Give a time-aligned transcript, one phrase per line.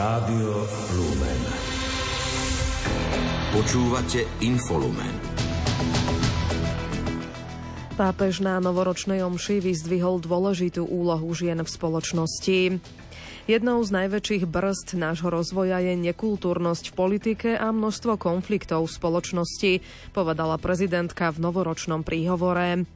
[0.00, 0.64] Rádio
[0.96, 1.40] Lumen.
[3.52, 5.12] Počúvate Infolumen.
[8.00, 12.80] Pápež na novoročnej omši vyzdvihol dôležitú úlohu žien v spoločnosti.
[13.50, 19.72] Jednou z najväčších brzd nášho rozvoja je nekultúrnosť v politike a množstvo konfliktov v spoločnosti,
[20.14, 22.86] povedala prezidentka v novoročnom príhovore.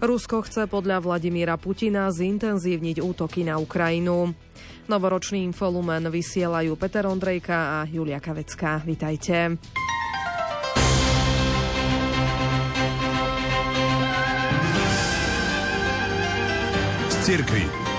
[0.00, 4.32] Rusko chce podľa Vladimíra Putina zintenzívniť útoky na Ukrajinu.
[4.88, 8.80] Novoročný infolumen vysielajú Peter Ondrejka a Julia Kavecká.
[8.80, 9.60] Vitajte.
[17.20, 17.89] Z.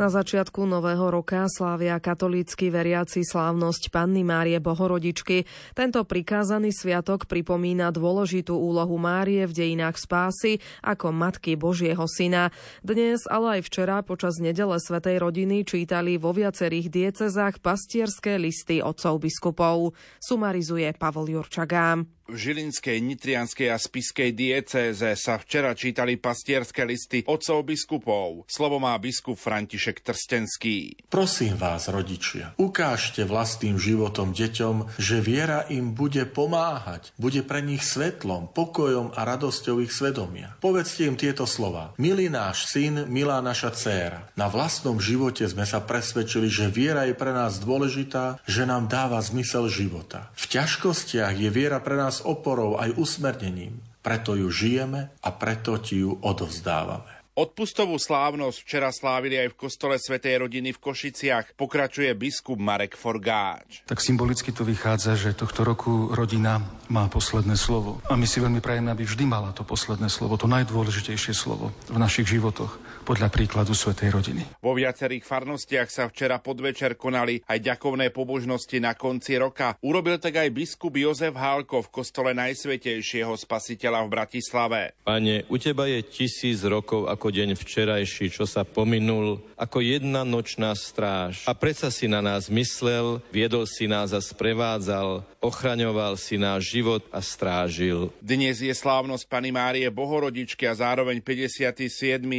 [0.00, 5.44] Na začiatku nového roka slávia katolícky veriaci slávnosť Panny Márie Bohorodičky.
[5.76, 12.48] Tento prikázaný sviatok pripomína dôležitú úlohu Márie v dejinách spásy ako Matky Božieho Syna.
[12.80, 19.20] Dnes, ale aj včera počas nedele Svetej rodiny čítali vo viacerých diecezách pastierské listy otcov
[19.20, 19.92] biskupov.
[20.16, 22.19] Sumarizuje Pavol Jurčagám.
[22.30, 28.46] V Žilinskej, Nitrianskej a Spiskej diecéze sa včera čítali pastierské listy otcov biskupov.
[28.46, 30.94] Slovo má biskup František Trstenský.
[31.10, 37.82] Prosím vás, rodičia, ukážte vlastným životom deťom, že viera im bude pomáhať, bude pre nich
[37.82, 40.54] svetlom, pokojom a radosťou ich svedomia.
[40.62, 41.98] Povedzte im tieto slova.
[41.98, 47.14] Milý náš syn, milá naša dcéra, na vlastnom živote sme sa presvedčili, že viera je
[47.18, 50.30] pre nás dôležitá, že nám dáva zmysel života.
[50.38, 53.80] V ťažkostiach je viera pre nás oporou aj usmernením.
[54.00, 57.20] Preto ju žijeme a preto ti ju odovzdávame.
[57.40, 61.56] Odpustovú slávnosť včera slávili aj v kostole Svetej rodiny v Košiciach.
[61.56, 63.86] Pokračuje biskup Marek Forgáč.
[63.88, 66.60] Tak symbolicky to vychádza, že tohto roku rodina
[66.92, 68.02] má posledné slovo.
[68.10, 71.96] A my si veľmi prajeme, aby vždy mala to posledné slovo, to najdôležitejšie slovo v
[71.96, 72.76] našich životoch
[73.10, 74.42] podľa príkladu Svetej rodiny.
[74.62, 79.74] Vo viacerých farnostiach sa včera podvečer konali aj ďakovné pobožnosti na konci roka.
[79.82, 84.80] Urobil tak aj biskup Jozef Hálko v kostole Najsvetejšieho spasiteľa v Bratislave.
[85.02, 90.70] Pane, u Teba je tisíc rokov ako deň včerajší, čo sa pominul, ako jedna nočná
[90.78, 91.42] stráž.
[91.50, 97.02] A predsa si na nás myslel, viedol si nás a sprevádzal, ochraňoval si náš život
[97.10, 98.14] a strážil.
[98.22, 101.90] Dnes je slávnosť Pany Márie Bohorodičky a zároveň 57.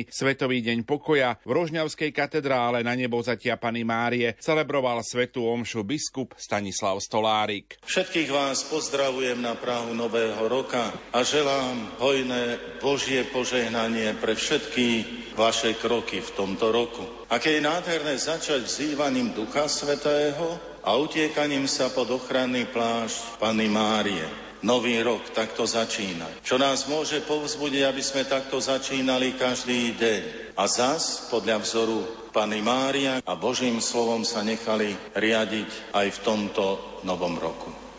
[0.07, 1.37] Svetový deň pokoja.
[1.43, 7.81] V Rožňavskej katedrále na nebozatia Pany Márie celebroval svetú omšu biskup Stanislav Stolárik.
[7.83, 14.87] Všetkých vás pozdravujem na Prahu Nového roka a želám hojné Božie požehnanie pre všetky
[15.35, 17.03] vaše kroky v tomto roku.
[17.27, 24.50] Aké je nádherné začať vzývaním Ducha Svetého, a utiekaním sa pod ochranný plášť Panny Márie.
[24.61, 26.45] Nový rok takto začína.
[26.45, 30.21] Čo nás môže povzbudiť, aby sme takto začínali každý deň.
[30.53, 36.65] A zas, podľa vzoru Panny Mária a Božím slovom sa nechali riadiť aj v tomto
[37.01, 37.90] novom roku.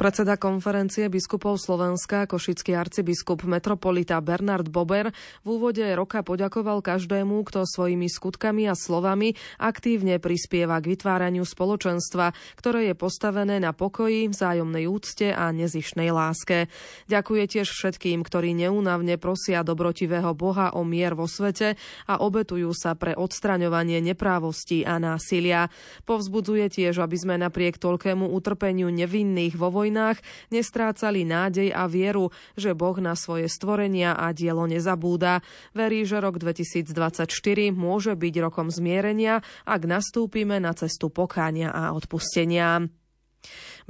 [0.00, 5.12] Predseda konferencie biskupov Slovenska, košický arcibiskup metropolita Bernard Bober
[5.44, 12.32] v úvode roka poďakoval každému, kto svojimi skutkami a slovami aktívne prispieva k vytváraniu spoločenstva,
[12.56, 16.72] ktoré je postavené na pokoji, vzájomnej úcte a nezišnej láske.
[17.12, 21.76] Ďakuje tiež všetkým, ktorí neúnavne prosia dobrotivého Boha o mier vo svete
[22.08, 25.68] a obetujú sa pre odstraňovanie neprávostí a násilia.
[26.08, 30.22] Povzbudzuje tiež, aby sme napriek toľkému utrpeniu nevinných vo vojne vojnách
[30.54, 35.42] nestrácali nádej a vieru, že Boh na svoje stvorenia a dielo nezabúda.
[35.74, 37.26] Verí, že rok 2024
[37.74, 42.86] môže byť rokom zmierenia, ak nastúpime na cestu pokánia a odpustenia.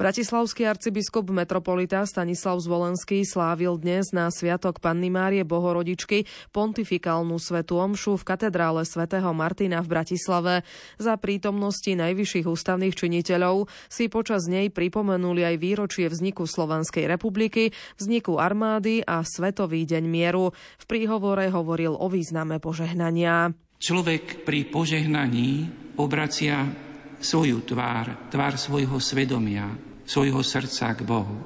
[0.00, 6.24] Bratislavský arcibiskup metropolita Stanislav Zvolenský slávil dnes na Sviatok Panny Márie Bohorodičky
[6.56, 10.64] pontifikálnu svetu omšu v katedrále svätého Martina v Bratislave.
[10.96, 18.40] Za prítomnosti najvyšších ústavných činiteľov si počas nej pripomenuli aj výročie vzniku Slovenskej republiky, vzniku
[18.40, 20.56] armády a Svetový deň mieru.
[20.80, 23.52] V príhovore hovoril o význame požehnania.
[23.76, 25.68] Človek pri požehnaní
[26.00, 26.88] obracia
[27.20, 31.38] svoju tvár, tvár svojho svedomia, svojho srdca k Bohu.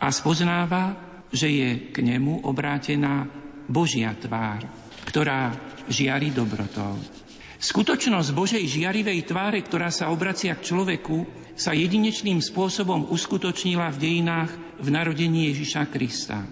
[0.00, 0.96] A spoznáva,
[1.28, 3.28] že je k nemu obrátená
[3.68, 4.64] Božia tvár,
[5.04, 5.52] ktorá
[5.92, 6.96] žiari dobrotou.
[7.60, 14.52] Skutočnosť Božej žiarivej tváre, ktorá sa obracia k človeku, sa jedinečným spôsobom uskutočnila v dejinách
[14.76, 16.44] v narodení Ježiša Krista.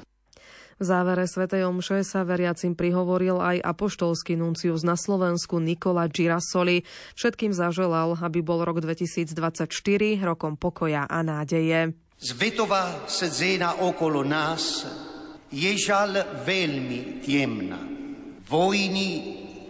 [0.75, 6.83] V závere svätej Omše sa veriacim prihovoril aj apoštolský nuncius na Slovensku Nikola Girasoli.
[7.15, 9.71] Všetkým zaželal, aby bol rok 2024
[10.27, 11.95] rokom pokoja a nádeje.
[12.19, 14.83] Zvetová sedzena okolo nás
[15.55, 17.79] je žal veľmi temná.
[18.51, 19.11] Vojny,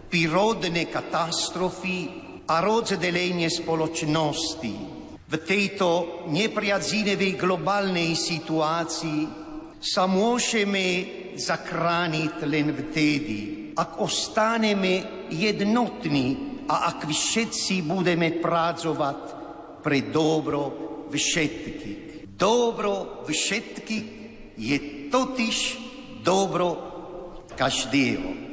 [0.08, 1.98] prírodné katastrofy
[2.48, 4.74] a rozdelenie spoločnosti.
[5.24, 5.88] V tejto
[6.32, 9.43] nepriazinevej globálnej situácii
[9.84, 11.04] sa môžeme
[11.36, 19.20] zakrániť len vtedy, ak ostaneme jednotní a ak všetci budeme pracovať
[19.84, 20.62] pre dobro
[21.12, 22.32] všetkých.
[22.32, 24.06] Dobro všetkých
[24.56, 24.76] je
[25.12, 25.58] totiž
[26.24, 26.68] dobro
[27.52, 28.43] každého.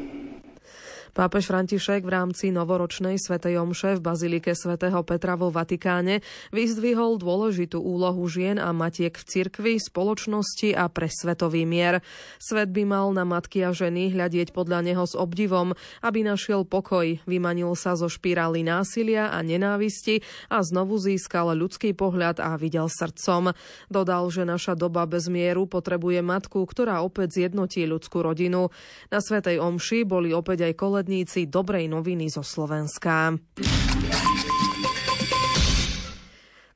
[1.11, 6.23] Pápež František v rámci novoročnej svätej omše v Bazilike svätého Petra vo Vatikáne
[6.55, 11.99] vyzdvihol dôležitú úlohu žien a matiek v cirkvi, spoločnosti a pre svetový mier.
[12.39, 17.19] Svet by mal na matky a ženy hľadieť podľa neho s obdivom, aby našiel pokoj,
[17.27, 23.51] vymanil sa zo špirály násilia a nenávisti a znovu získal ľudský pohľad a videl srdcom.
[23.91, 28.71] Dodal, že naša doba bez mieru potrebuje matku, ktorá opäť zjednotí ľudskú rodinu.
[29.11, 33.33] Na svätej omši boli opäť aj kole následníci dobrej noviny zo Slovenska.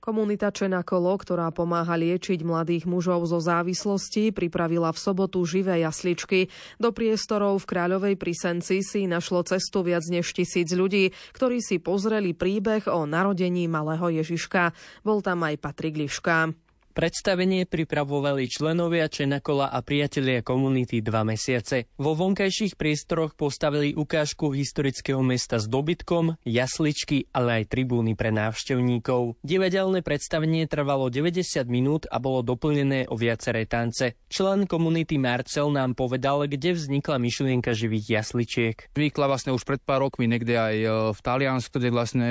[0.01, 6.49] Komunita Čenakolo, ktorá pomáha liečiť mladých mužov zo závislosti, pripravila v sobotu živé jasličky.
[6.81, 12.33] Do priestorov v Kráľovej Prisenci si našlo cestu viac než tisíc ľudí, ktorí si pozreli
[12.33, 14.73] príbeh o narodení malého Ježiška.
[15.05, 16.64] Bol tam aj Patrik Liška.
[16.95, 21.91] Predstavenie pripravovali členovia Čenakola a priatelia komunity dva mesiace.
[21.99, 29.35] Vo vonkajších priestoroch postavili ukážku historického mesta s dobytkom, jasličky, ale aj tribúny pre návštevníkov.
[29.43, 34.15] Divadelné predstavenie trvalo 90 minút a bolo doplnené o viaceré tance.
[34.31, 38.95] Člen komunity Marcel nám povedal, kde vznikla myšlienka živých jasličiek.
[38.95, 42.29] Vznikla vlastne už pred pár rokmi niekde aj e, v Taliansku, kde vlastne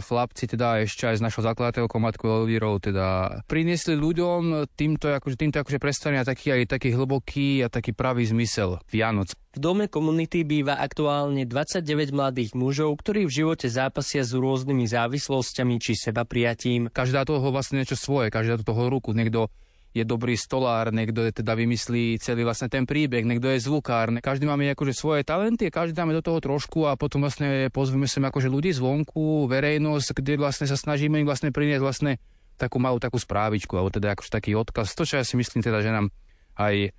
[0.00, 4.42] chlapci, teda ešte aj z našho zakladateľkou Matku Elvírov, teda priniesli priniesli ľuďom
[4.78, 9.34] týmto, akože, týmto akože predstavenia taký aj taký hlboký a taký pravý zmysel Vianoc.
[9.50, 15.74] V dome komunity býva aktuálne 29 mladých mužov, ktorí v živote zápasia s rôznymi závislosťami
[15.82, 16.86] či seba prijatím.
[16.86, 19.10] Každá toho vlastne niečo svoje, každá toho ruku.
[19.10, 19.50] Niekto
[19.90, 24.14] je dobrý stolár, niekto je teda vymyslí celý vlastne ten príbeh, niekto je zvukár.
[24.22, 28.22] Každý máme akože svoje talenty, každý dáme do toho trošku a potom vlastne pozveme sem
[28.22, 32.22] akože ľudí zvonku, verejnosť, kde vlastne sa snažíme im vlastne priniesť vlastne
[32.60, 34.92] takú malú takú správičku, alebo teda akože taký odkaz.
[34.92, 36.12] To, čo ja si myslím teda, že nám
[36.60, 36.92] aj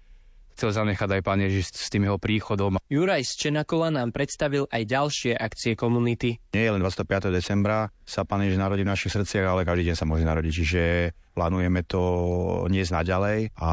[0.56, 2.78] chcel zanechať aj pán Ježiš s tým jeho príchodom.
[2.88, 6.38] Juraj z Čenakola nám predstavil aj ďalšie akcie komunity.
[6.54, 7.32] Nie je len 25.
[7.32, 10.84] decembra sa pán Ježiš narodí v našich srdciach, ale každý deň sa môže narodiť, čiže
[11.32, 12.04] plánujeme to
[12.68, 13.72] niesť naďalej a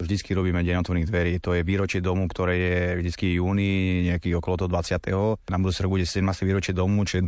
[0.00, 1.32] vždycky robíme deň otvorených dverí.
[1.44, 5.52] To je výročie domu, ktoré je vždycky júni, nejaký okolo toho 20.
[5.52, 6.24] Na budúci rok bude 17.
[6.48, 7.20] výročie domu, či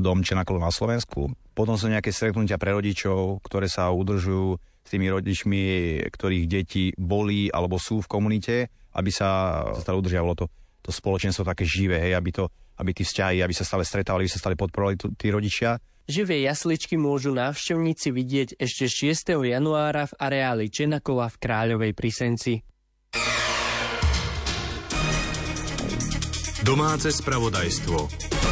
[0.00, 1.28] dom Čenakolo na Slovensku.
[1.52, 5.62] Potom sú nejaké stretnutia pre rodičov, ktoré sa udržujú s tými rodičmi,
[6.10, 8.54] ktorých deti boli alebo sú v komunite,
[8.92, 10.46] aby sa stále udržiavalo to,
[10.82, 12.50] to spoločenstvo také živé, hej, aby, to,
[12.82, 15.78] aby tí vzťahy, aby sa stále stretávali, aby sa stále podporovali tí rodičia.
[16.10, 19.38] Živé jasličky môžu návštevníci vidieť ešte 6.
[19.38, 22.54] januára v areáli Čenakova v Kráľovej Prisenci.
[26.62, 28.51] Domáce spravodajstvo.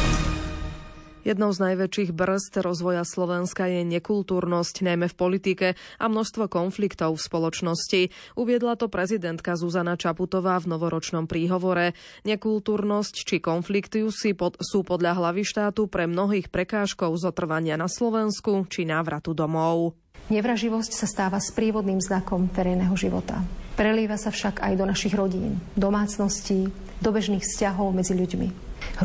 [1.21, 5.67] Jednou z najväčších brzd rozvoja Slovenska je nekultúrnosť, najmä v politike
[6.01, 8.01] a množstvo konfliktov v spoločnosti.
[8.33, 11.93] Uviedla to prezidentka Zuzana Čaputová v novoročnom príhovore.
[12.25, 19.37] Nekultúrnosť či konflikty sú podľa hlavy štátu pre mnohých prekážkov zotrvania na Slovensku či návratu
[19.37, 19.93] domov.
[20.33, 23.45] Nevraživosť sa stáva sprievodným znakom verejného života.
[23.77, 28.47] Prelíva sa však aj do našich rodín, domácností, do bežných vzťahov medzi ľuďmi.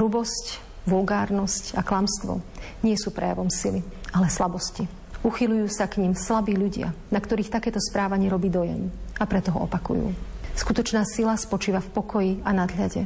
[0.01, 2.41] Hrubosť, vulgárnosť a klamstvo
[2.87, 3.83] nie sú prejavom sily,
[4.15, 4.87] ale slabosti.
[5.27, 8.89] Uchylujú sa k ním slabí ľudia, na ktorých takéto správanie robí dojem
[9.19, 10.15] a preto ho opakujú.
[10.57, 13.05] Skutočná sila spočíva v pokoji a nadhľade.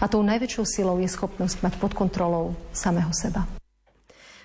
[0.00, 3.61] A tou najväčšou silou je schopnosť mať pod kontrolou samého seba.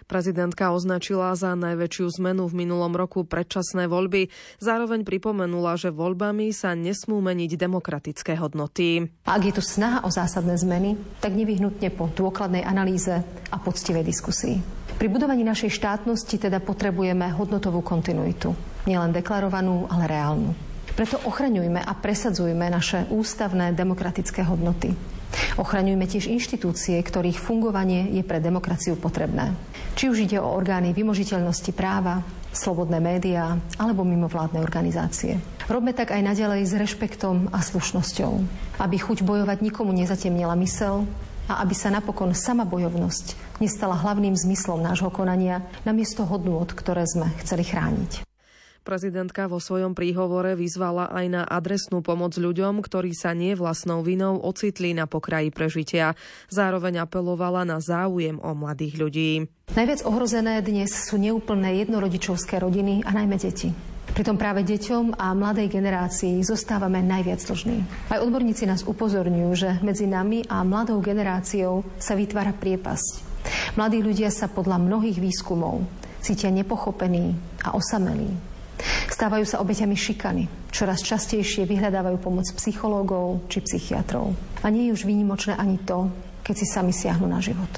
[0.07, 4.31] Prezidentka označila za najväčšiu zmenu v minulom roku predčasné voľby.
[4.63, 9.11] Zároveň pripomenula, že voľbami sa nesmú meniť demokratické hodnoty.
[9.27, 13.19] Ak je tu snaha o zásadné zmeny, tak nevyhnutne po dôkladnej analýze
[13.51, 14.63] a poctivej diskusii.
[14.95, 18.55] Pri budovaní našej štátnosti teda potrebujeme hodnotovú kontinuitu.
[18.87, 20.55] Nielen deklarovanú, ale reálnu.
[20.95, 25.16] Preto ochraňujme a presadzujme naše ústavné demokratické hodnoty.
[25.57, 29.53] Ochraňujme tiež inštitúcie, ktorých fungovanie je pre demokraciu potrebné.
[29.97, 32.21] Či už ide o orgány vymožiteľnosti práva,
[32.53, 35.37] slobodné médiá alebo mimovládne organizácie.
[35.69, 38.33] Robme tak aj naďalej s rešpektom a slušnosťou,
[38.81, 41.05] aby chuť bojovať nikomu nezatemnila mysel
[41.47, 47.33] a aby sa napokon sama bojovnosť nestala hlavným zmyslom nášho konania namiesto hodnôt, ktoré sme
[47.41, 48.26] chceli chrániť.
[48.87, 54.39] Prezidentka vo svojom príhovore vyzvala aj na adresnú pomoc ľuďom, ktorí sa nie vlastnou vinou
[54.39, 56.15] ocitli na pokraji prežitia.
[56.47, 59.31] Zároveň apelovala na záujem o mladých ľudí.
[59.75, 63.75] Najviac ohrozené dnes sú neúplné jednorodičovské rodiny a najmä deti.
[64.15, 67.83] Pritom práve deťom a mladej generácii zostávame najviac dlžní.
[68.07, 73.35] Aj odborníci nás upozorňujú, že medzi nami a mladou generáciou sa vytvára priepasť.
[73.75, 75.83] Mladí ľudia sa podľa mnohých výskumov
[76.23, 77.35] cítia nepochopení
[77.67, 78.46] a osamelí.
[79.09, 80.43] Stávajú sa obeťami šikany.
[80.69, 84.37] Čoraz častejšie vyhľadávajú pomoc psychológov či psychiatrov.
[84.61, 86.11] A nie je už výnimočné ani to,
[86.45, 87.69] keď si sami siahnu na život.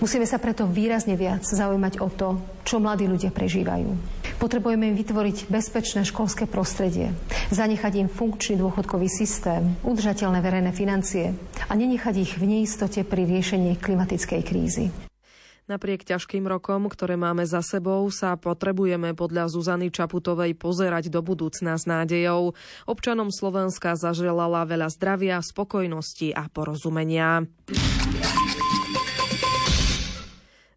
[0.00, 2.28] Musíme sa preto výrazne viac zaujímať o to,
[2.64, 3.92] čo mladí ľudia prežívajú.
[4.40, 7.12] Potrebujeme im vytvoriť bezpečné školské prostredie,
[7.52, 11.36] zanechať im funkčný dôchodkový systém, udržateľné verejné financie
[11.68, 15.09] a nenechať ich v neistote pri riešení klimatickej krízy.
[15.70, 21.78] Napriek ťažkým rokom, ktoré máme za sebou, sa potrebujeme podľa Zuzany Čaputovej pozerať do budúcna
[21.78, 22.58] s nádejou.
[22.90, 27.46] Občanom Slovenska zaželala veľa zdravia, spokojnosti a porozumenia.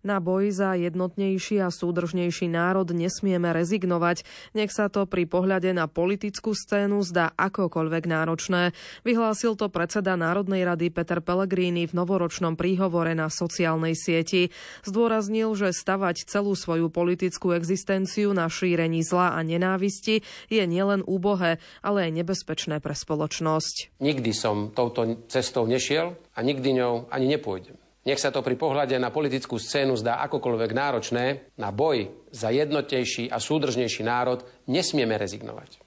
[0.03, 5.87] Na boj za jednotnejší a súdržnejší národ nesmieme rezignovať, nech sa to pri pohľade na
[5.87, 8.75] politickú scénu zdá akokoľvek náročné.
[9.07, 14.51] Vyhlásil to predseda Národnej rady Peter Pellegrini v novoročnom príhovore na sociálnej sieti.
[14.83, 20.19] Zdôraznil, že stavať celú svoju politickú existenciu na šírení zla a nenávisti
[20.51, 24.03] je nielen úbohé, ale aj nebezpečné pre spoločnosť.
[24.03, 27.82] Nikdy som touto cestou nešiel a nikdy ňou ani nepôjdem.
[28.03, 33.31] Nech sa to pri pohľade na politickú scénu zdá akokoľvek náročné, na boj za jednotnejší
[33.31, 35.79] a súdržnejší národ nesmieme rezignovať.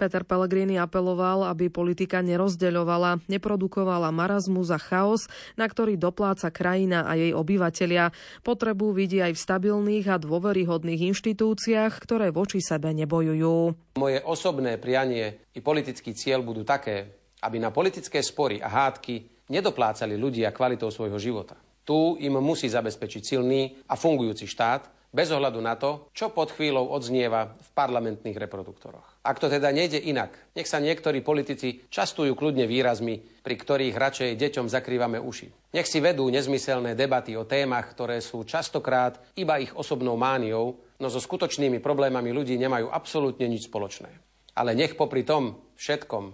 [0.00, 7.14] Peter Pellegrini apeloval, aby politika nerozdeľovala, neprodukovala marazmus a chaos, na ktorý dopláca krajina a
[7.14, 8.10] jej obyvatelia.
[8.42, 13.76] Potrebu vidí aj v stabilných a dôveryhodných inštitúciách, ktoré voči sebe nebojujú.
[14.00, 20.16] Moje osobné prianie i politický cieľ budú také, aby na politické spory a hádky nedoplácali
[20.16, 21.60] ľudia kvalitou svojho života.
[21.84, 26.88] Tu im musí zabezpečiť silný a fungujúci štát, bez ohľadu na to, čo pod chvíľou
[26.88, 29.20] odznieva v parlamentných reproduktoroch.
[29.20, 34.40] Ak to teda nejde inak, nech sa niektorí politici častujú kľudne výrazmi, pri ktorých radšej
[34.40, 35.76] deťom zakrývame uši.
[35.76, 41.06] Nech si vedú nezmyselné debaty o témach, ktoré sú častokrát iba ich osobnou mániou, no
[41.12, 44.08] so skutočnými problémami ľudí nemajú absolútne nič spoločné.
[44.56, 46.24] Ale nech popri tom všetkom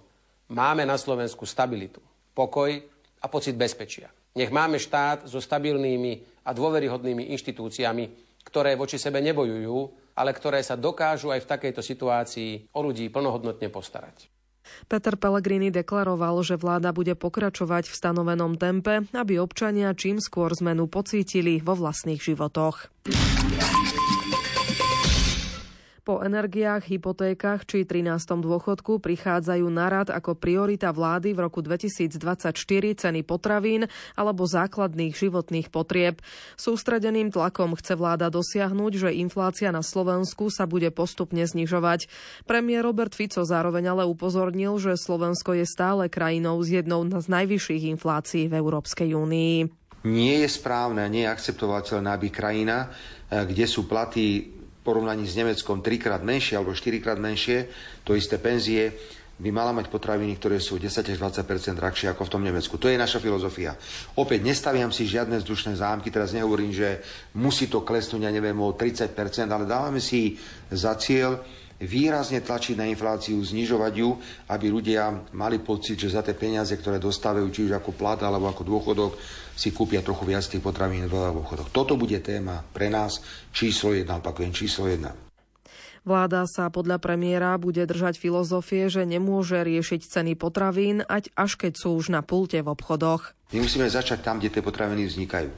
[0.54, 1.98] máme na Slovensku stabilitu,
[2.30, 2.78] pokoj
[3.18, 4.10] a pocit bezpečia.
[4.38, 8.04] Nech máme štát so stabilnými a dôveryhodnými inštitúciami,
[8.46, 9.76] ktoré voči sebe nebojujú,
[10.18, 14.30] ale ktoré sa dokážu aj v takejto situácii o ľudí plnohodnotne postarať.
[14.84, 20.92] Peter Pellegrini deklaroval, že vláda bude pokračovať v stanovenom tempe, aby občania čím skôr zmenu
[20.92, 22.92] pocítili vo vlastných životoch.
[26.08, 28.40] Po energiách, hypotékach či 13.
[28.40, 32.48] dôchodku prichádzajú na rad ako priorita vlády v roku 2024
[32.96, 33.84] ceny potravín
[34.16, 36.24] alebo základných životných potrieb.
[36.56, 42.08] Sústredeným tlakom chce vláda dosiahnuť, že inflácia na Slovensku sa bude postupne znižovať.
[42.48, 47.84] Premiér Robert Fico zároveň ale upozornil, že Slovensko je stále krajinou s jednou z najvyšších
[48.00, 49.56] inflácií v Európskej únii.
[50.08, 52.88] Nie je správne, nie je akceptovateľné, aby krajina,
[53.28, 54.56] eh, kde sú platy
[54.88, 57.68] porovnaní s Nemeckom trikrát menšie alebo štyrikrát menšie,
[58.08, 58.96] to isté penzie,
[59.38, 62.74] by mala mať potraviny, ktoré sú 10 až 20% drahšie ako v tom Nemecku.
[62.74, 63.76] To je naša filozofia.
[64.18, 67.04] Opäť nestaviam si žiadne vzdušné zámky, teraz nehovorím, že
[67.38, 69.14] musí to klesnúť, ja neviem, o 30%
[69.46, 70.34] ale dávame si
[70.72, 71.38] za cieľ
[71.78, 74.10] výrazne tlačiť na infláciu, znižovať ju,
[74.50, 78.50] aby ľudia mali pocit, že za tie peniaze, ktoré dostávajú, či už ako plat alebo
[78.50, 79.12] ako dôchodok,
[79.58, 81.74] si kúpia trochu viac tých potravín v obchodoch.
[81.74, 83.18] Toto bude téma pre nás
[83.50, 85.18] číslo jedna, opakujem, číslo jedna.
[86.06, 91.74] Vláda sa podľa premiéra bude držať filozofie, že nemôže riešiť ceny potravín, ať až keď
[91.74, 93.34] sú už na pulte v obchodoch.
[93.50, 95.50] My musíme začať tam, kde tie potraviny vznikajú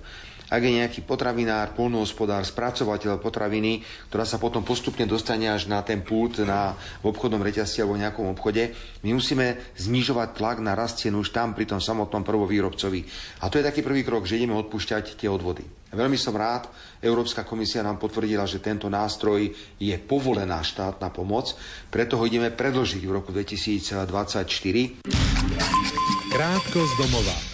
[0.50, 6.02] ak je nejaký potravinár, polnohospodár, spracovateľ potraviny, ktorá sa potom postupne dostane až na ten
[6.02, 8.74] pult na, v obchodnom reťazci alebo v nejakom obchode,
[9.06, 13.06] my musíme znižovať tlak na rast cien už tam pri tom samotnom prvovýrobcovi.
[13.40, 15.62] A to je taký prvý krok, že ideme odpúšťať tie odvody.
[15.90, 16.70] Veľmi som rád,
[17.02, 21.54] Európska komisia nám potvrdila, že tento nástroj je povolená štátna pomoc,
[21.90, 24.06] preto ho ideme predlžiť v roku 2024.
[26.30, 27.49] Krátko z domova.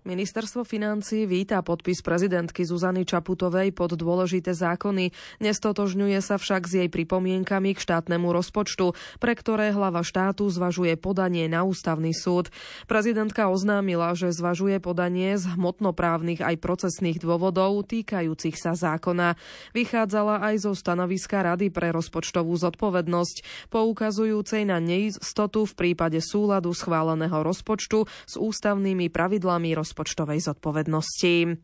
[0.00, 5.12] Ministerstvo financí víta podpis prezidentky Zuzany Čaputovej pod dôležité zákony.
[5.44, 11.52] Nestotožňuje sa však s jej pripomienkami k štátnemu rozpočtu, pre ktoré hlava štátu zvažuje podanie
[11.52, 12.48] na ústavný súd.
[12.88, 19.36] Prezidentka oznámila, že zvažuje podanie z hmotnoprávnych aj procesných dôvodov týkajúcich sa zákona.
[19.76, 27.44] Vychádzala aj zo stanoviska Rady pre rozpočtovú zodpovednosť, poukazujúcej na neistotu v prípade súladu schváleného
[27.44, 31.58] rozpočtu s ústavnými pravidlami rozpočtu rozpočtovej zodpovednosti.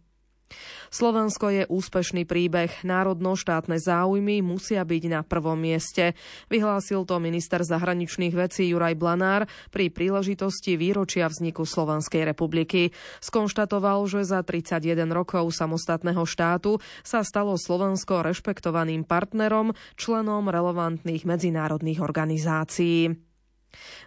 [0.94, 2.70] Slovensko je úspešný príbeh.
[2.86, 6.14] Národno-štátne záujmy musia byť na prvom mieste.
[6.46, 12.94] Vyhlásil to minister zahraničných vecí Juraj Blanár pri príležitosti výročia vzniku Slovenskej republiky.
[13.18, 21.98] Skonštatoval, že za 31 rokov samostatného štátu sa stalo Slovensko rešpektovaným partnerom, členom relevantných medzinárodných
[21.98, 23.25] organizácií.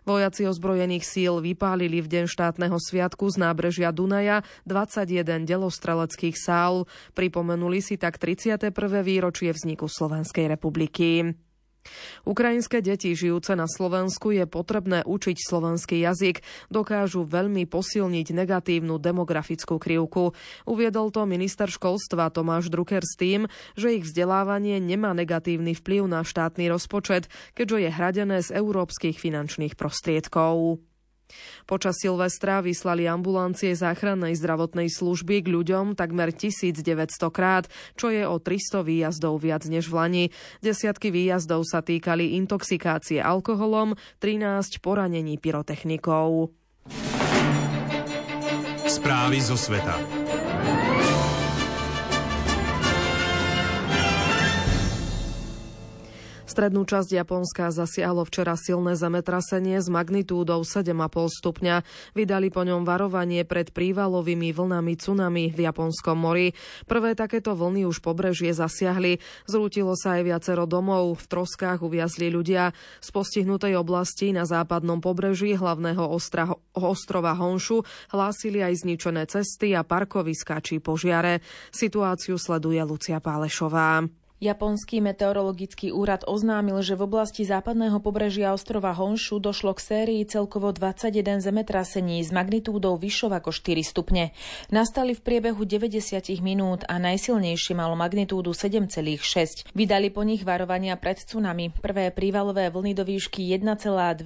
[0.06, 6.88] Vojaci ozbrojených síl vypálili v deň štátneho sviatku z nábrežia Dunaja 21 delostreleckých sál.
[7.18, 8.72] Pripomenuli si tak 31.
[9.02, 11.36] výročie vzniku Slovenskej republiky.
[12.28, 19.80] Ukrajinské deti žijúce na Slovensku je potrebné učiť slovenský jazyk, dokážu veľmi posilniť negatívnu demografickú
[19.80, 20.36] krivku.
[20.68, 23.48] Uviedol to minister školstva Tomáš Drucker s tým,
[23.80, 29.80] že ich vzdelávanie nemá negatívny vplyv na štátny rozpočet, keďže je hradené z európskych finančných
[29.80, 30.84] prostriedkov.
[31.66, 36.86] Počas Silvestra vyslali ambulancie záchrannej zdravotnej služby k ľuďom takmer 1900
[37.32, 40.26] krát, čo je o 300 výjazdov viac než v Lani.
[40.60, 46.52] Desiatky výjazdov sa týkali intoxikácie alkoholom, 13 poranení pyrotechnikov.
[48.90, 50.19] Správy zo sveta.
[56.60, 60.92] Strednú časť Japonska zasiahlo včera silné zemetrasenie s magnitúdou 7,5
[61.40, 61.88] stupňa.
[62.12, 66.52] Vydali po ňom varovanie pred prívalovými vlnami tsunami v Japonskom mori.
[66.84, 69.24] Prvé takéto vlny už pobrežie zasiahli.
[69.48, 71.24] Zrútilo sa aj viacero domov.
[71.24, 72.76] V troskách uviazli ľudia.
[73.00, 76.44] Z postihnutej oblasti na západnom pobreží hlavného ostra,
[76.76, 81.40] ostrova Honšu hlásili aj zničené cesty a parkoviská či požiare.
[81.72, 84.19] Situáciu sleduje Lucia Pálešová.
[84.40, 90.72] Japonský meteorologický úrad oznámil, že v oblasti západného pobrežia ostrova Honshu došlo k sérii celkovo
[90.72, 94.32] 21 zemetrasení s magnitúdou vyššou ako 4 stupne.
[94.72, 99.76] Nastali v priebehu 90 minút a najsilnejšie malo magnitúdu 7,6.
[99.76, 101.76] Vydali po nich varovania pred tsunami.
[101.76, 104.24] Prvé prívalové vlny do výšky 1,2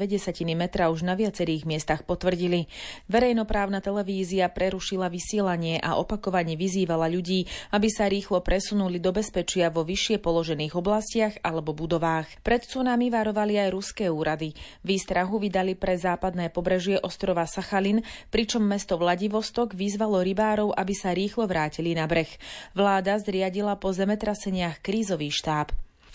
[0.54, 2.70] metra už na viacerých miestach potvrdili.
[3.10, 9.82] Verejnoprávna televízia prerušila vysielanie a opakovane vyzývala ľudí, aby sa rýchlo presunuli do bezpečia vo
[9.82, 12.28] vyšších vyššie položených oblastiach alebo budovách.
[12.44, 14.52] Pred tsunami varovali aj ruské úrady.
[14.84, 21.48] Výstrahu vydali pre západné pobrežie ostrova Sachalin, pričom mesto Vladivostok vyzvalo rybárov, aby sa rýchlo
[21.48, 22.28] vrátili na breh.
[22.76, 25.72] Vláda zriadila po zemetraseniach krízový štáb.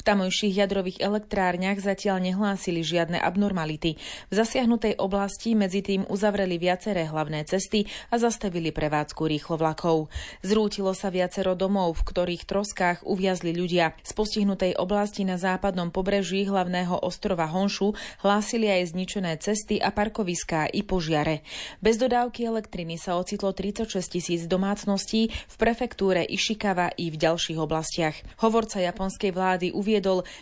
[0.09, 4.01] Tamojších jadrových elektrárniach zatiaľ nehlásili žiadne abnormality.
[4.01, 10.09] V zasiahnutej oblasti medzi tým uzavreli viaceré hlavné cesty a zastavili prevádzku rýchlovlakov.
[10.41, 14.01] Zrútilo sa viacero domov, v ktorých troskách uviazli ľudia.
[14.01, 17.93] Z postihnutej oblasti na západnom pobreží hlavného ostrova Honšu
[18.25, 21.45] hlásili aj zničené cesty a parkoviská i požiare.
[21.85, 28.17] Bez dodávky elektriny sa ocitlo 36 tisíc domácností v prefektúre Ishikawa i v ďalších oblastiach.
[28.41, 29.98] Hovorca japonskej vlády uviedol,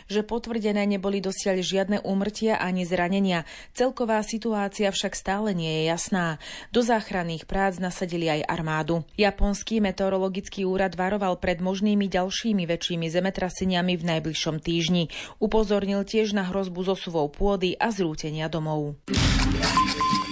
[0.07, 3.43] že potvrdené neboli dosiaľ žiadne úmrtia ani zranenia.
[3.73, 6.37] Celková situácia však stále nie je jasná.
[6.69, 9.07] Do záchranných prác nasadili aj armádu.
[9.17, 15.09] Japonský meteorologický úrad varoval pred možnými ďalšími väčšími zemetraseniami v najbližšom týždni.
[15.41, 18.97] Upozornil tiež na hrozbu zosuvov pôdy a zrútenia domov.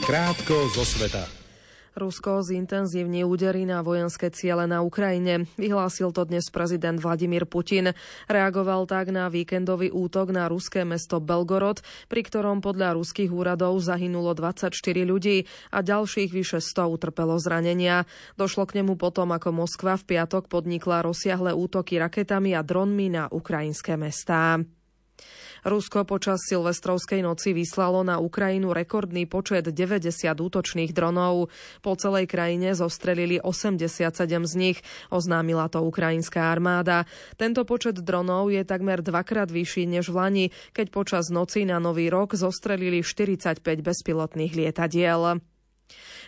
[0.06, 1.44] Krátko zo sveta.
[1.95, 5.47] Rusko zintenzívni údery na vojenské ciele na Ukrajine.
[5.55, 7.95] Vyhlásil to dnes prezident Vladimír Putin.
[8.27, 11.79] Reagoval tak na víkendový útok na ruské mesto Belgorod,
[12.12, 14.75] pri ktorom podľa ruských úradov zahynulo 24
[15.08, 18.03] ľudí a ďalších vyše 100 utrpelo zranenia.
[18.36, 23.31] Došlo k nemu potom, ako Moskva v piatok podnikla rozsiahle útoky raketami a dronmi na
[23.31, 24.60] ukrajinské mestá.
[25.65, 31.49] Rusko počas silvestrovskej noci vyslalo na Ukrajinu rekordný počet 90 útočných dronov.
[31.82, 34.13] Po celej krajine zostrelili 87
[34.45, 34.78] z nich,
[35.10, 37.10] oznámila to ukrajinská armáda.
[37.41, 42.13] Tento počet dronov je takmer dvakrát vyšší než v Lani, keď počas noci na Nový
[42.13, 45.41] rok zostrelili 45 bezpilotných lietadiel.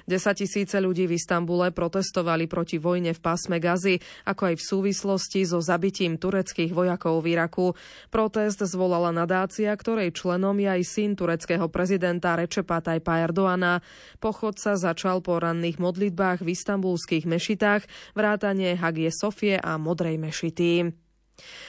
[0.08, 5.60] Tisíce ľudí v Istambule protestovali proti vojne v pásme Gazy, ako aj v súvislosti so
[5.60, 7.74] zabitím tureckých vojakov v Iraku.
[8.14, 13.82] Protest zvolala nadácia, ktorej členom je aj syn tureckého prezidenta Rečepa Tajpa Erdoana.
[14.22, 17.84] Pochod sa začal po ranných modlitbách v istambulských mešitách,
[18.16, 21.07] vrátanie Hagie Sofie a Modrej mešity.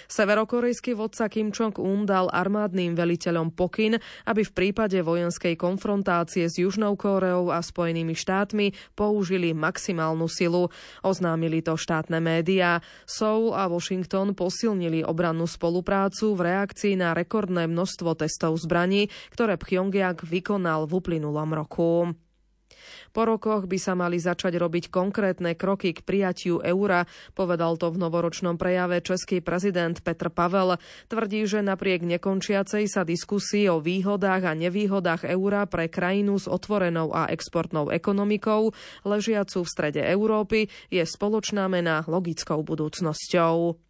[0.08, 6.96] Severokorejský vodca Kim Jong-un dal armádnym veliteľom pokyn, aby v prípade vojenskej konfrontácie s Južnou
[6.96, 10.72] Kóreou a Spojenými štátmi použili maximálnu silu.
[11.04, 12.80] Oznámili to štátne médiá.
[13.04, 20.16] Seoul a Washington posilnili obrannú spoluprácu v reakcii na rekordné množstvo testov zbraní, ktoré Pyongyang
[20.24, 22.16] vykonal v uplynulom roku.
[23.10, 28.00] Po rokoch by sa mali začať robiť konkrétne kroky k prijatiu eura, povedal to v
[28.00, 30.76] novoročnom prejave český prezident Petr Pavel.
[31.08, 37.10] Tvrdí, že napriek nekončiacej sa diskusii o výhodách a nevýhodách eura pre krajinu s otvorenou
[37.16, 38.76] a exportnou ekonomikou,
[39.08, 43.87] ležiacu v strede Európy, je spoločná mena logickou budúcnosťou.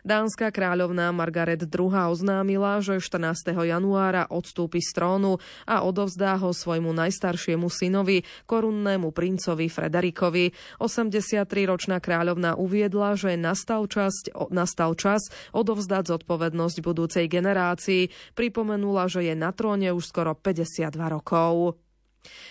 [0.00, 3.52] Dánska kráľovná Margaret II oznámila, že 14.
[3.52, 5.36] januára odstúpi z trónu
[5.68, 10.56] a odovzdá ho svojmu najstaršiemu synovi, korunnému princovi Frederikovi.
[10.80, 18.08] 83-ročná kráľovná uviedla, že nastal, časť, nastal čas odovzdať zodpovednosť budúcej generácii.
[18.32, 21.76] Pripomenula, že je na tróne už skoro 52 rokov.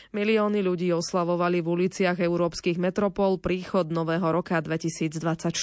[0.10, 5.54] Milióny ľudí oslavovali v uliciach európskych metropol príchod nového roka 2024.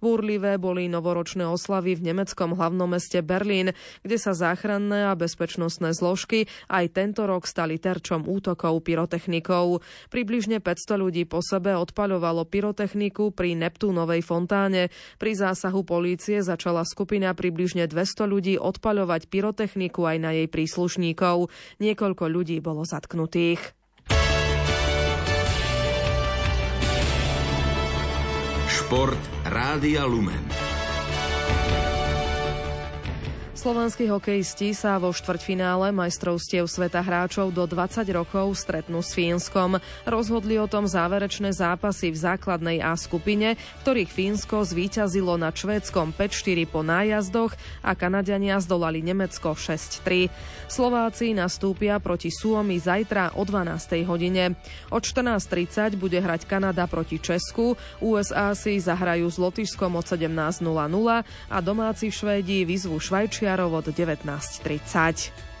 [0.00, 6.48] Búrlivé boli novoročné oslavy v nemeckom hlavnom meste Berlín, kde sa záchranné a bezpečnostné zložky
[6.72, 9.84] aj tento rok stali terčom útokov pyrotechnikov.
[10.08, 14.88] Približne 500 ľudí po sebe odpaľovalo pyrotechniku pri Neptúnovej fontáne.
[15.20, 21.52] Pri zásahu polície začala skupina približne 200 ľudí odpaľovať pyrotechniku aj na jej príslušníkov.
[21.76, 23.25] Niekoľko ľudí bolo zatknutých.
[28.68, 30.55] Šport Rádia Lumen.
[33.56, 39.80] Slovenskí hokejisti sa vo štvrťfinále majstrovstiev sveta hráčov do 20 rokov stretnú s Fínskom.
[40.04, 46.68] Rozhodli o tom záverečné zápasy v základnej A skupine, ktorých Fínsko zvíťazilo nad Švédskom 5-4
[46.68, 50.28] po nájazdoch a Kanadiania zdolali Nemecko 6-3.
[50.68, 54.04] Slováci nastúpia proti Suomi zajtra o 12.
[54.04, 54.52] hodine.
[54.92, 57.72] Od 14.30 bude hrať Kanada proti Česku,
[58.04, 60.60] USA si zahrajú s Lotyšskom od 17.00
[61.24, 65.55] a domáci Švédi vyzvu Švajčia Maďarov od 19.30.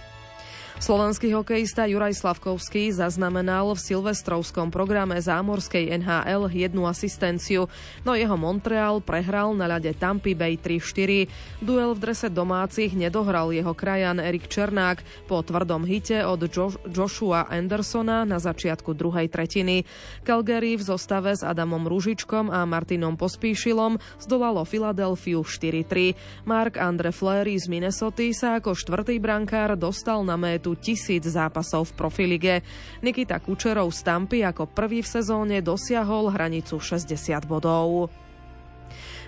[0.76, 7.72] Slovenský hokejista Juraj Slavkovský zaznamenal v silvestrovskom programe zámorskej NHL jednu asistenciu,
[8.04, 11.32] no jeho Montreal prehral na ľade Tampa Bay 3-4.
[11.64, 17.48] Duel v drese domácich nedohral jeho krajan Erik Černák po tvrdom hite od jo- Joshua
[17.48, 19.88] Andersona na začiatku druhej tretiny.
[20.28, 26.44] Calgary v zostave s Adamom Ružičkom a Martinom Pospíšilom zdolalo Filadelfiu 4-3.
[26.44, 31.94] Mark Andre Fleury z Minnesota sa ako štvrtý brankár dostal na métu počtu tisíc zápasov
[31.94, 32.54] v profilige.
[32.98, 38.10] Nikita Kučerov z Tampy ako prvý v sezóne dosiahol hranicu 60 bodov.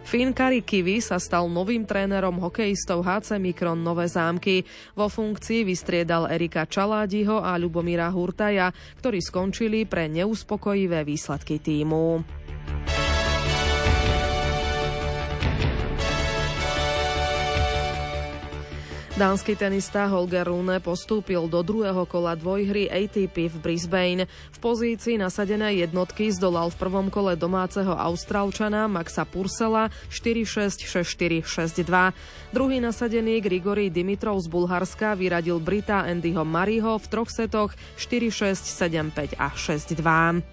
[0.02, 4.66] Finn Kivi sa stal novým trénerom hokejistov HC Mikron Nové zámky.
[4.98, 12.26] Vo funkcii vystriedal Erika Čaládiho a Ľubomíra Hurtaja, ktorí skončili pre neuspokojivé výsledky týmu.
[19.18, 24.30] Dánsky tenista Holger Rune postúpil do druhého kola dvojhry ATP v Brisbane.
[24.54, 32.14] V pozícii nasadenej jednotky zdolal v prvom kole domáceho Austrálčana Maxa Pursela 4-6, 6-4, 6-2.
[32.54, 39.34] Druhý nasadený Grigory Dimitrov z Bulharska vyradil Brita Andyho Mariho v troch setoch 4-6, 7-5
[39.34, 40.46] a 6-2.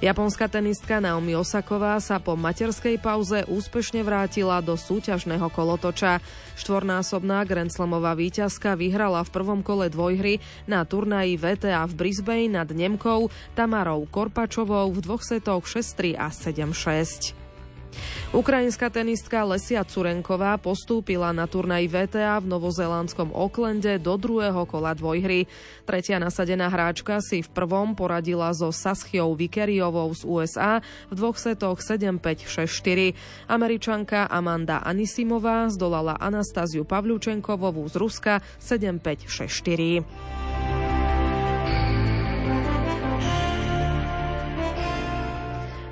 [0.00, 6.24] Japonská tenistka Naomi Osaková sa po materskej pauze úspešne vrátila do súťažného kolotoča.
[6.56, 12.72] Štvornásobná Grand Slamová víťazka vyhrala v prvom kole dvojhry na turnaji VTA v Brisbane nad
[12.72, 17.39] Nemkou Tamarou Korpačovou v dvoch setoch 6-3 a 7-6.
[18.30, 25.50] Ukrajinská tenistka Lesia Curenková postúpila na turnaj VTA v novozélandskom Oaklande do druhého kola dvojhry.
[25.82, 30.72] Tretia nasadená hráčka si v prvom poradila so Saschou Vikeriovou z USA
[31.10, 33.18] v dvoch setoch 7-5-6-4.
[33.50, 40.79] Američanka Amanda Anisimová zdolala Anastáziu Pavľučenkovovú z Ruska 7-5-6-4.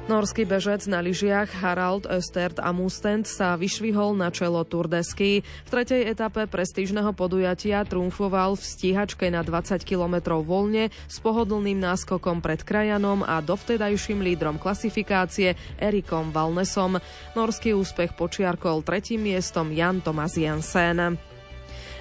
[0.09, 5.45] Norský bežec na lyžiach Harald Östert Amustend sa vyšvihol na čelo Tour de Ski.
[5.45, 12.41] V tretej etape prestížneho podujatia triumfoval v stíhačke na 20 km voľne s pohodlným náskokom
[12.41, 16.97] pred krajanom a dovtedajším lídrom klasifikácie Erikom Valnesom.
[17.37, 21.21] Norský úspech počiarkol tretím miestom Jan Tomas Jansen.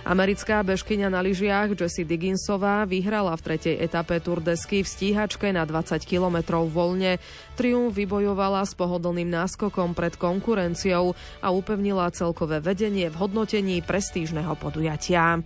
[0.07, 5.51] Americká bežkyňa na lyžiach Jessie Digginsová vyhrala v tretej etape Tour de Ski v stíhačke
[5.51, 7.19] na 20 km voľne.
[7.59, 11.11] Triumf vybojovala s pohodlným náskokom pred konkurenciou
[11.43, 15.43] a upevnila celkové vedenie v hodnotení prestížneho podujatia.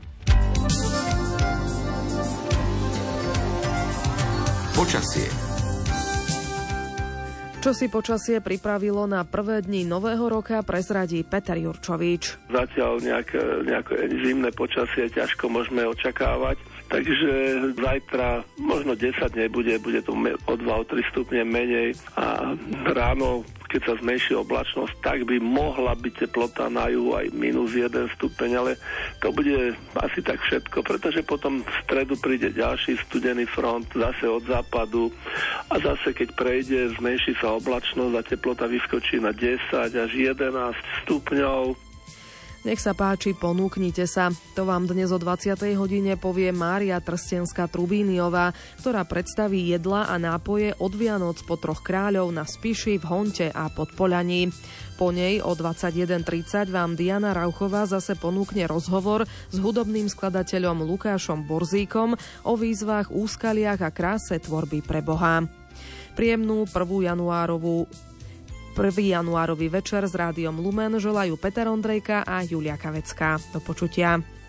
[4.78, 5.41] Počasie.
[7.62, 12.50] Čo si počasie pripravilo na prvé dni nového roka, prezradí Peter Jurčovič.
[12.50, 13.38] Zatiaľ nejaké,
[13.70, 16.58] nejaké zimné počasie ťažko môžeme očakávať.
[16.90, 17.30] Takže
[17.78, 20.18] zajtra možno 10 nebude, bude to
[20.50, 22.58] o 2 o 3 stupne menej a
[22.98, 27.88] ráno keď sa zmenší oblačnosť, tak by mohla byť teplota na juhu aj minus 1
[28.20, 28.72] stupeň, ale
[29.24, 34.44] to bude asi tak všetko, pretože potom v stredu príde ďalší studený front zase od
[34.44, 35.08] západu
[35.72, 40.52] a zase keď prejde, zmenší sa oblačnosť a teplota vyskočí na 10 až 11
[41.08, 41.91] stupňov.
[42.62, 44.30] Nech sa páči, ponúknite sa.
[44.54, 45.58] To vám dnes o 20.
[45.82, 52.30] hodine povie Mária Trstenská Trubíniová, ktorá predstaví jedla a nápoje od Vianoc po troch kráľov
[52.30, 54.54] na Spiši, v Honte a Podpolaní.
[54.94, 62.14] Po nej o 21.30 vám Diana Rauchová zase ponúkne rozhovor s hudobným skladateľom Lukášom Borzíkom
[62.46, 65.50] o výzvach, úskaliach a kráse tvorby pre Boha.
[66.14, 66.78] Príjemnú 1.
[67.10, 67.90] januárovú
[68.72, 69.22] 1.
[69.22, 73.38] januárový večer s rádiom Lumen želajú Peter Ondrejka a Julia Kavecká.
[73.52, 74.41] Do počutia.